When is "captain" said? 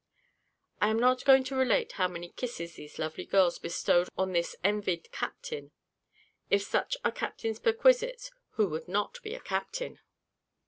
5.11-5.69, 9.39-9.99